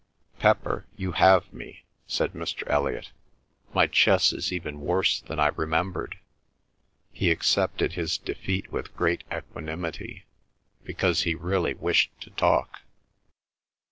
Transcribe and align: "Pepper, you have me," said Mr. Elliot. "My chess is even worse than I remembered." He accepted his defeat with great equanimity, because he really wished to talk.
"Pepper, 0.39 0.87
you 0.97 1.11
have 1.11 1.53
me," 1.53 1.83
said 2.07 2.33
Mr. 2.33 2.63
Elliot. 2.67 3.11
"My 3.71 3.85
chess 3.85 4.33
is 4.33 4.51
even 4.51 4.81
worse 4.81 5.19
than 5.21 5.39
I 5.39 5.49
remembered." 5.49 6.17
He 7.11 7.29
accepted 7.29 7.93
his 7.93 8.17
defeat 8.17 8.71
with 8.71 8.95
great 8.97 9.23
equanimity, 9.31 10.25
because 10.83 11.21
he 11.21 11.35
really 11.35 11.75
wished 11.75 12.19
to 12.21 12.31
talk. 12.31 12.81